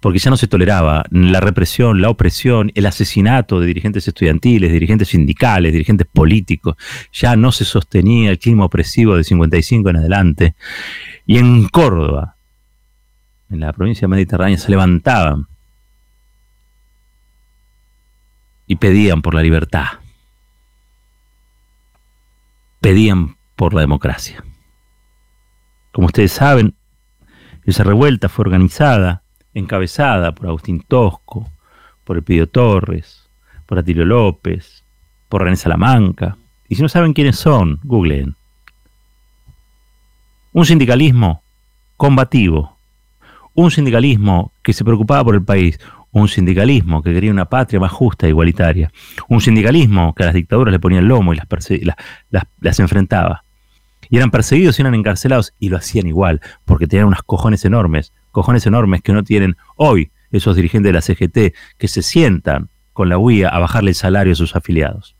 porque 0.00 0.18
ya 0.18 0.30
no 0.30 0.38
se 0.38 0.48
toleraba 0.48 1.04
la 1.10 1.40
represión, 1.40 2.00
la 2.00 2.08
opresión, 2.08 2.72
el 2.74 2.86
asesinato 2.86 3.60
de 3.60 3.66
dirigentes 3.66 4.08
estudiantiles, 4.08 4.72
dirigentes 4.72 5.08
sindicales, 5.08 5.74
dirigentes 5.74 6.06
políticos, 6.10 6.76
ya 7.12 7.36
no 7.36 7.52
se 7.52 7.66
sostenía 7.66 8.30
el 8.30 8.38
clima 8.38 8.64
opresivo 8.64 9.14
de 9.14 9.24
55 9.24 9.90
en 9.90 9.96
adelante. 9.98 10.54
Y 11.26 11.36
en 11.36 11.68
Córdoba, 11.68 12.36
en 13.50 13.60
la 13.60 13.74
provincia 13.74 14.08
mediterránea, 14.08 14.56
se 14.56 14.70
levantaban 14.70 15.48
y 18.66 18.76
pedían 18.76 19.20
por 19.20 19.34
la 19.34 19.42
libertad, 19.42 19.84
pedían 22.80 23.35
por 23.56 23.74
la 23.74 23.80
democracia. 23.80 24.44
Como 25.92 26.06
ustedes 26.06 26.32
saben, 26.32 26.74
esa 27.64 27.82
revuelta 27.82 28.28
fue 28.28 28.44
organizada, 28.44 29.22
encabezada 29.54 30.32
por 30.34 30.46
Agustín 30.46 30.84
Tosco, 30.86 31.50
por 32.04 32.16
Elpidio 32.16 32.48
Torres, 32.48 33.28
por 33.66 33.78
Atilio 33.78 34.04
López, 34.04 34.84
por 35.28 35.42
René 35.42 35.56
Salamanca. 35.56 36.36
Y 36.68 36.76
si 36.76 36.82
no 36.82 36.88
saben 36.88 37.12
quiénes 37.12 37.36
son, 37.36 37.80
googleen. 37.82 38.36
Un 40.52 40.64
sindicalismo 40.64 41.42
combativo, 41.96 42.76
un 43.54 43.70
sindicalismo 43.70 44.52
que 44.62 44.72
se 44.72 44.84
preocupaba 44.84 45.24
por 45.24 45.34
el 45.34 45.42
país, 45.42 45.80
un 46.12 46.28
sindicalismo 46.28 47.02
que 47.02 47.12
quería 47.12 47.30
una 47.30 47.46
patria 47.46 47.80
más 47.80 47.92
justa 47.92 48.26
e 48.26 48.30
igualitaria, 48.30 48.92
un 49.28 49.40
sindicalismo 49.40 50.14
que 50.14 50.22
a 50.22 50.26
las 50.26 50.34
dictaduras 50.34 50.72
le 50.72 50.78
ponía 50.78 51.00
el 51.00 51.06
lomo 51.06 51.32
y 51.32 51.36
las, 51.36 51.46
las, 52.30 52.44
las 52.60 52.80
enfrentaba, 52.80 53.44
y 54.08 54.16
eran 54.16 54.30
perseguidos 54.30 54.78
y 54.78 54.82
eran 54.82 54.94
encarcelados 54.94 55.52
y 55.58 55.68
lo 55.68 55.76
hacían 55.76 56.06
igual, 56.06 56.40
porque 56.64 56.86
tenían 56.86 57.08
unas 57.08 57.22
cojones 57.22 57.64
enormes, 57.64 58.12
cojones 58.32 58.66
enormes 58.66 59.02
que 59.02 59.12
no 59.12 59.24
tienen 59.24 59.56
hoy 59.76 60.10
esos 60.30 60.56
dirigentes 60.56 60.90
de 60.90 60.92
la 60.92 61.02
CGT 61.02 61.56
que 61.78 61.88
se 61.88 62.02
sientan 62.02 62.68
con 62.92 63.08
la 63.08 63.18
UIA 63.18 63.48
a 63.48 63.58
bajarle 63.58 63.90
el 63.90 63.94
salario 63.94 64.32
a 64.32 64.36
sus 64.36 64.56
afiliados. 64.56 65.14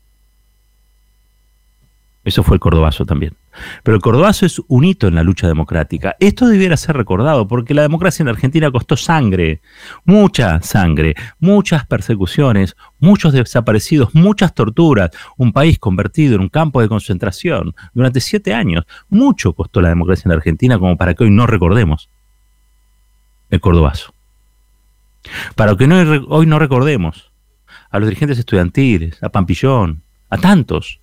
Eso 2.23 2.43
fue 2.43 2.55
el 2.55 2.59
Cordobazo 2.59 3.05
también. 3.05 3.33
Pero 3.83 3.95
el 3.95 4.01
Cordobazo 4.01 4.45
es 4.45 4.61
un 4.67 4.85
hito 4.85 5.07
en 5.07 5.15
la 5.15 5.23
lucha 5.23 5.47
democrática. 5.47 6.15
Esto 6.19 6.47
debiera 6.47 6.77
ser 6.77 6.95
recordado 6.95 7.47
porque 7.47 7.73
la 7.73 7.81
democracia 7.81 8.23
en 8.23 8.29
Argentina 8.29 8.71
costó 8.71 8.95
sangre, 8.97 9.61
mucha 10.05 10.61
sangre, 10.61 11.15
muchas 11.39 11.85
persecuciones, 11.85 12.75
muchos 12.99 13.33
desaparecidos, 13.33 14.13
muchas 14.13 14.53
torturas, 14.53 15.11
un 15.37 15.53
país 15.53 15.79
convertido 15.79 16.35
en 16.35 16.41
un 16.41 16.49
campo 16.49 16.81
de 16.81 16.89
concentración 16.89 17.75
durante 17.93 18.19
siete 18.19 18.53
años. 18.53 18.85
Mucho 19.09 19.53
costó 19.53 19.81
la 19.81 19.89
democracia 19.89 20.23
en 20.25 20.33
Argentina 20.33 20.79
como 20.79 20.97
para 20.97 21.13
que 21.13 21.23
hoy 21.23 21.31
no 21.31 21.47
recordemos 21.47 22.09
el 23.49 23.61
Cordobazo. 23.61 24.13
Para 25.55 25.75
que 25.75 25.85
hoy 26.29 26.45
no 26.45 26.59
recordemos 26.59 27.31
a 27.89 27.99
los 27.99 28.07
dirigentes 28.07 28.39
estudiantiles, 28.39 29.21
a 29.23 29.29
Pampillón, 29.29 30.03
a 30.29 30.37
tantos 30.37 30.99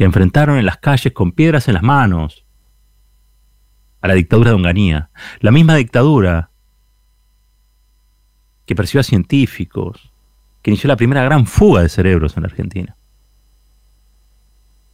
que 0.00 0.04
enfrentaron 0.06 0.56
en 0.56 0.64
las 0.64 0.78
calles 0.78 1.12
con 1.12 1.30
piedras 1.30 1.68
en 1.68 1.74
las 1.74 1.82
manos 1.82 2.46
a 4.00 4.08
la 4.08 4.14
dictadura 4.14 4.48
de 4.48 4.56
Onganía, 4.56 5.10
la 5.40 5.50
misma 5.50 5.74
dictadura 5.74 6.48
que 8.64 8.74
persiguió 8.74 9.00
a 9.00 9.04
científicos, 9.04 10.10
que 10.62 10.70
inició 10.70 10.88
la 10.88 10.96
primera 10.96 11.22
gran 11.22 11.44
fuga 11.44 11.82
de 11.82 11.90
cerebros 11.90 12.34
en 12.34 12.44
la 12.44 12.46
Argentina. 12.46 12.96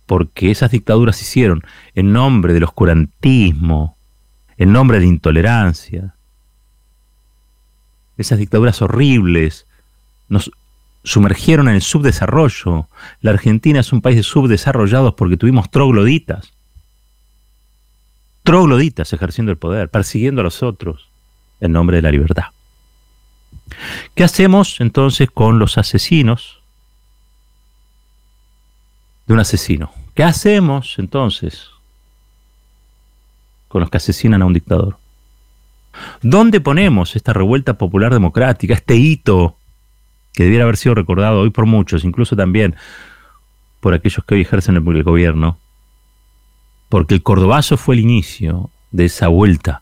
porque 0.06 0.50
esas 0.50 0.72
dictaduras 0.72 1.14
se 1.14 1.22
hicieron 1.22 1.62
en 1.94 2.12
nombre 2.12 2.52
del 2.52 2.64
oscurantismo, 2.64 3.96
en 4.56 4.72
nombre 4.72 4.98
de 4.98 5.04
la 5.04 5.12
intolerancia. 5.12 6.16
Esas 8.16 8.40
dictaduras 8.40 8.82
horribles 8.82 9.68
nos 10.28 10.50
sumergieron 11.06 11.68
en 11.68 11.76
el 11.76 11.82
subdesarrollo. 11.82 12.88
La 13.20 13.30
Argentina 13.30 13.78
es 13.78 13.92
un 13.92 14.02
país 14.02 14.16
de 14.16 14.22
subdesarrollados 14.24 15.14
porque 15.14 15.36
tuvimos 15.36 15.70
trogloditas. 15.70 16.52
Trogloditas 18.42 19.12
ejerciendo 19.12 19.52
el 19.52 19.58
poder, 19.58 19.88
persiguiendo 19.88 20.40
a 20.40 20.44
los 20.44 20.64
otros 20.64 21.08
en 21.60 21.72
nombre 21.72 21.96
de 21.96 22.02
la 22.02 22.10
libertad. 22.10 22.46
¿Qué 24.16 24.24
hacemos 24.24 24.80
entonces 24.80 25.30
con 25.30 25.60
los 25.60 25.78
asesinos 25.78 26.60
de 29.26 29.34
un 29.34 29.40
asesino? 29.40 29.92
¿Qué 30.14 30.24
hacemos 30.24 30.98
entonces 30.98 31.70
con 33.68 33.80
los 33.80 33.90
que 33.90 33.98
asesinan 33.98 34.42
a 34.42 34.46
un 34.46 34.54
dictador? 34.54 34.98
¿Dónde 36.20 36.60
ponemos 36.60 37.14
esta 37.14 37.32
revuelta 37.32 37.78
popular 37.78 38.12
democrática, 38.12 38.74
este 38.74 38.96
hito 38.96 39.56
que 40.36 40.44
debiera 40.44 40.64
haber 40.64 40.76
sido 40.76 40.94
recordado 40.94 41.40
hoy 41.40 41.48
por 41.48 41.64
muchos, 41.64 42.04
incluso 42.04 42.36
también 42.36 42.76
por 43.80 43.94
aquellos 43.94 44.22
que 44.22 44.34
hoy 44.34 44.42
ejercen 44.42 44.76
el, 44.76 45.02
gobierno, 45.02 45.58
porque 46.90 47.14
el 47.14 47.22
cordobazo 47.22 47.78
fue 47.78 47.94
el 47.94 48.02
inicio 48.02 48.70
de 48.90 49.06
esa 49.06 49.28
vuelta, 49.28 49.80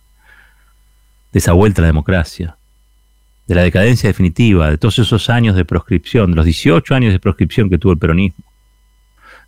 de 1.32 1.40
esa 1.40 1.52
vuelta 1.52 1.80
a 1.80 1.82
la 1.82 1.88
democracia, 1.88 2.56
de 3.48 3.54
la 3.56 3.62
decadencia 3.62 4.08
definitiva, 4.08 4.70
de 4.70 4.78
todos 4.78 5.00
esos 5.00 5.28
años 5.28 5.56
de 5.56 5.64
proscripción, 5.64 6.30
de 6.30 6.36
los 6.36 6.44
18 6.44 6.94
años 6.94 7.12
de 7.12 7.18
proscripción 7.18 7.68
que 7.68 7.78
tuvo 7.78 7.90
el 7.90 7.98
peronismo, 7.98 8.44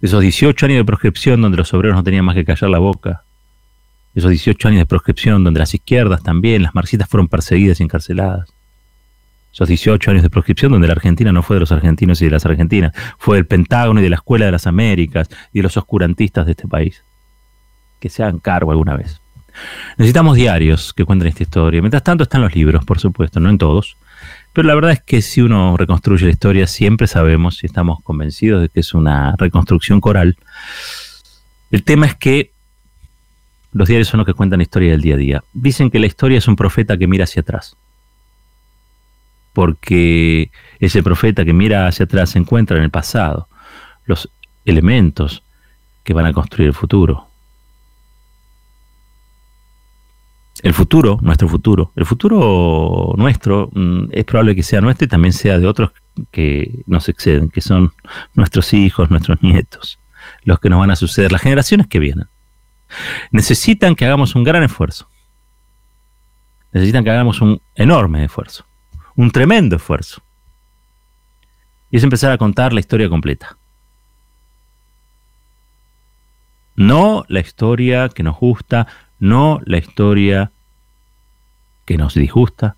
de 0.00 0.08
esos 0.08 0.20
18 0.20 0.66
años 0.66 0.78
de 0.78 0.84
proscripción 0.84 1.40
donde 1.40 1.56
los 1.56 1.72
obreros 1.72 1.96
no 1.96 2.02
tenían 2.02 2.25
más 2.25 2.34
que 2.34 2.44
callar 2.44 2.68
la 2.68 2.80
boca, 2.80 3.22
de 4.12 4.18
esos 4.18 4.30
18 4.30 4.68
años 4.68 4.80
de 4.80 4.86
proscripción 4.86 5.44
donde 5.44 5.60
las 5.60 5.72
izquierdas 5.72 6.25
también, 6.25 6.64
las 6.64 6.75
marxitas 6.75 7.08
fueron 7.08 7.28
perseguidas 7.28 7.78
y 7.78 7.84
encarceladas, 7.84 8.55
esos 9.56 9.68
18 9.68 10.10
años 10.10 10.22
de 10.22 10.28
proscripción 10.28 10.70
donde 10.70 10.86
la 10.86 10.92
Argentina 10.92 11.32
no 11.32 11.42
fue 11.42 11.56
de 11.56 11.60
los 11.60 11.72
argentinos 11.72 12.20
y 12.20 12.26
de 12.26 12.30
las 12.30 12.44
argentinas, 12.44 12.92
fue 13.16 13.36
del 13.38 13.46
Pentágono 13.46 14.00
y 14.00 14.02
de 14.02 14.10
la 14.10 14.16
Escuela 14.16 14.44
de 14.44 14.52
las 14.52 14.66
Américas 14.66 15.30
y 15.50 15.60
de 15.60 15.62
los 15.62 15.78
oscurantistas 15.78 16.44
de 16.44 16.52
este 16.52 16.68
país. 16.68 17.02
Que 17.98 18.10
se 18.10 18.22
hagan 18.22 18.38
cargo 18.38 18.70
alguna 18.70 18.98
vez. 18.98 19.18
Necesitamos 19.96 20.36
diarios 20.36 20.92
que 20.92 21.06
cuenten 21.06 21.28
esta 21.28 21.42
historia. 21.42 21.80
Mientras 21.80 22.04
tanto 22.04 22.25
están 22.25 22.42
los 22.42 22.54
libros, 22.54 22.84
por 22.84 22.98
supuesto, 22.98 23.40
no 23.40 23.48
en 23.48 23.56
todos. 23.56 23.96
Pero 24.52 24.68
la 24.68 24.75
verdad 24.75 24.92
es 24.92 25.00
que 25.00 25.22
si 25.22 25.40
uno 25.40 25.75
reconstruye 25.78 26.26
la 26.26 26.32
historia, 26.32 26.66
siempre 26.66 27.06
sabemos 27.06 27.62
y 27.62 27.66
estamos 27.66 28.02
convencidos 28.02 28.60
de 28.60 28.68
que 28.68 28.80
es 28.80 28.92
una 28.92 29.36
reconstrucción 29.38 30.02
coral. 30.02 30.36
El 31.70 31.82
tema 31.82 32.04
es 32.04 32.14
que 32.14 32.50
los 33.72 33.88
diarios 33.88 34.08
son 34.08 34.18
los 34.18 34.26
que 34.26 34.34
cuentan 34.34 34.58
la 34.58 34.64
historia 34.64 34.90
del 34.90 35.00
día 35.00 35.14
a 35.14 35.18
día. 35.18 35.44
Dicen 35.54 35.88
que 35.88 35.98
la 35.98 36.06
historia 36.06 36.36
es 36.36 36.46
un 36.46 36.56
profeta 36.56 36.98
que 36.98 37.06
mira 37.06 37.25
hacia 37.25 37.40
atrás 37.40 37.75
porque 39.56 40.50
ese 40.80 41.02
profeta 41.02 41.42
que 41.42 41.54
mira 41.54 41.86
hacia 41.86 42.04
atrás 42.04 42.28
se 42.28 42.38
encuentra 42.38 42.76
en 42.76 42.82
el 42.82 42.90
pasado, 42.90 43.48
los 44.04 44.28
elementos 44.66 45.42
que 46.04 46.12
van 46.12 46.26
a 46.26 46.34
construir 46.34 46.68
el 46.68 46.75
futuro. 46.75 47.26
El 50.62 50.75
futuro, 50.75 51.18
nuestro 51.22 51.48
futuro, 51.48 51.90
el 51.96 52.04
futuro 52.04 53.14
nuestro 53.16 53.70
mm, 53.72 54.08
es 54.12 54.25
probable 54.26 54.54
que 54.54 54.62
sea 54.62 54.82
nuestro 54.82 55.06
y 55.06 55.08
también 55.08 55.32
sea 55.32 55.58
de 55.58 55.66
otros 55.66 55.92
que 56.30 56.82
nos 56.84 57.08
exceden, 57.08 57.48
que 57.48 57.62
son 57.62 57.94
nuestros 58.34 58.75
hijos, 58.75 59.10
nuestros 59.10 59.42
nietos, 59.42 59.98
los 60.44 60.60
que 60.60 60.68
nos 60.68 60.80
van 60.80 60.90
a 60.90 60.96
suceder, 60.96 61.32
las 61.32 61.40
generaciones 61.40 61.86
que 61.86 61.99
vienen. 61.99 62.26
Necesitan 63.30 63.95
que 63.95 64.04
hagamos 64.04 64.34
un 64.34 64.45
gran 64.45 64.62
esfuerzo. 64.62 65.08
Necesitan 66.73 67.04
que 67.04 67.10
hagamos 67.10 67.40
un 67.40 67.58
enorme 67.75 68.23
esfuerzo 68.23 68.66
un 69.17 69.31
tremendo 69.31 69.76
esfuerzo. 69.76 70.23
Y 71.91 71.97
es 71.97 72.05
empezar 72.05 72.33
a 72.33 72.39
contar 72.39 72.73
la 72.73 72.81
historia 72.81 73.09
completa. 73.09 73.57
No 76.76 77.25
la 77.29 77.41
historia 77.41 78.09
que 78.11 78.23
nos 78.23 78.37
gusta, 78.37 78.87
no 79.19 79.61
la 79.65 79.79
historia 79.79 80.52
que 81.87 81.97
nos 81.97 82.15
disgusta, 82.15 82.76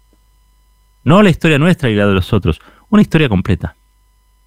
no 1.03 1.22
la 1.22 1.31
historia 1.31 1.59
nuestra 1.59 1.90
y 1.90 1.96
la 1.96 2.07
de 2.07 2.14
los 2.14 2.33
otros, 2.33 2.61
una 2.90 3.03
historia 3.03 3.29
completa. 3.29 3.74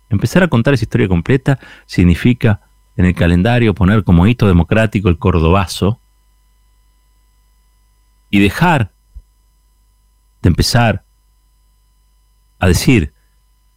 Empezar 0.10 0.44
a 0.44 0.48
contar 0.48 0.74
esa 0.74 0.86
historia 0.86 1.08
completa 1.08 1.60
significa 1.86 2.62
en 2.96 3.06
el 3.06 3.16
calendario 3.16 3.74
poner 3.74 4.04
como 4.04 4.28
hito 4.28 4.48
democrático 4.48 5.10
el 5.10 5.18
cordobazo 5.18 6.00
y 8.30 8.40
dejar 8.40 8.92
de 10.42 10.50
empezar 10.50 11.04
a 12.62 12.68
decir 12.68 13.12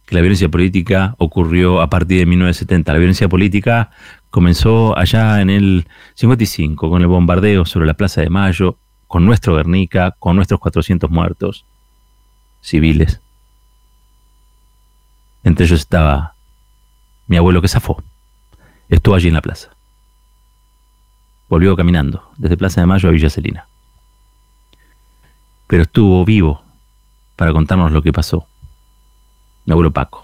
que 0.05 0.13
la 0.13 0.21
violencia 0.21 0.47
política 0.47 1.15
ocurrió 1.17 1.81
a 1.81 1.89
partir 1.89 2.19
de 2.19 2.27
1970. 2.27 2.93
La 2.93 2.99
violencia 2.99 3.27
política 3.27 3.89
comenzó 4.29 4.95
allá 4.95 5.41
en 5.41 5.49
el 5.49 5.87
55 6.13 6.89
con 6.89 7.01
el 7.01 7.07
bombardeo 7.07 7.65
sobre 7.65 7.87
la 7.87 7.95
Plaza 7.95 8.21
de 8.21 8.29
Mayo, 8.29 8.77
con 9.07 9.25
nuestro 9.25 9.55
Guernica, 9.55 10.11
con 10.19 10.35
nuestros 10.35 10.59
400 10.59 11.09
muertos 11.09 11.65
civiles. 12.61 13.21
Entre 15.43 15.65
ellos 15.65 15.79
estaba 15.79 16.35
mi 17.25 17.37
abuelo 17.37 17.61
que 17.61 17.67
zafó. 17.67 18.03
Estuvo 18.87 19.15
allí 19.15 19.29
en 19.29 19.33
la 19.33 19.41
plaza. 19.41 19.71
Volvió 21.49 21.75
caminando 21.75 22.31
desde 22.37 22.57
Plaza 22.57 22.81
de 22.81 22.87
Mayo 22.87 23.09
a 23.09 23.11
Villa 23.11 23.31
Celina. 23.31 23.67
Pero 25.65 25.83
estuvo 25.83 26.23
vivo 26.23 26.63
para 27.35 27.51
contarnos 27.51 27.91
lo 27.91 28.03
que 28.03 28.13
pasó 28.13 28.47
mi 29.65 29.71
abuelo 29.71 29.91
Paco. 29.91 30.21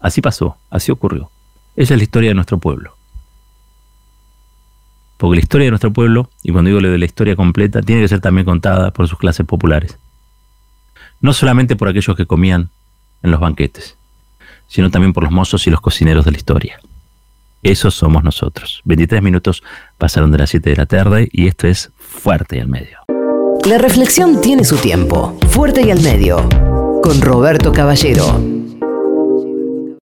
Así 0.00 0.20
pasó, 0.20 0.56
así 0.70 0.92
ocurrió. 0.92 1.30
Esa 1.76 1.94
es 1.94 1.98
la 1.98 2.04
historia 2.04 2.30
de 2.30 2.34
nuestro 2.34 2.58
pueblo. 2.58 2.96
Porque 5.16 5.36
la 5.36 5.42
historia 5.42 5.66
de 5.66 5.70
nuestro 5.70 5.92
pueblo, 5.92 6.30
y 6.42 6.52
cuando 6.52 6.68
digo 6.68 6.80
de 6.80 6.98
la 6.98 7.04
historia 7.04 7.36
completa, 7.36 7.80
tiene 7.82 8.02
que 8.02 8.08
ser 8.08 8.20
también 8.20 8.44
contada 8.44 8.90
por 8.92 9.08
sus 9.08 9.18
clases 9.18 9.46
populares. 9.46 9.98
No 11.20 11.32
solamente 11.32 11.76
por 11.76 11.88
aquellos 11.88 12.16
que 12.16 12.26
comían 12.26 12.70
en 13.22 13.30
los 13.30 13.40
banquetes, 13.40 13.96
sino 14.66 14.90
también 14.90 15.12
por 15.12 15.22
los 15.22 15.32
mozos 15.32 15.66
y 15.66 15.70
los 15.70 15.80
cocineros 15.80 16.24
de 16.24 16.32
la 16.32 16.36
historia. 16.36 16.80
Esos 17.62 17.94
somos 17.94 18.22
nosotros. 18.22 18.82
23 18.84 19.22
minutos 19.22 19.62
pasaron 19.96 20.30
de 20.30 20.38
las 20.38 20.50
7 20.50 20.68
de 20.70 20.76
la 20.76 20.86
tarde 20.86 21.28
y 21.32 21.46
esto 21.46 21.66
es 21.66 21.90
Fuerte 21.96 22.58
y 22.58 22.60
al 22.60 22.68
Medio. 22.68 22.98
La 23.64 23.78
reflexión 23.78 24.42
tiene 24.42 24.64
su 24.64 24.76
tiempo. 24.76 25.38
Fuerte 25.48 25.80
y 25.86 25.90
al 25.90 26.02
Medio 26.02 26.46
con 27.04 27.20
Roberto 27.20 27.70
Caballero. 27.70 28.53